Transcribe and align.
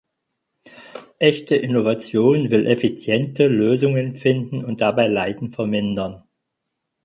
Echte 1.19 1.55
Innovation 1.55 2.49
will 2.49 2.65
effiziente 2.65 3.47
Lösungen 3.47 4.15
finden 4.15 4.65
und 4.65 4.81
dabei 4.81 5.05
Leiden 5.07 5.51
vermindern. 5.51 6.23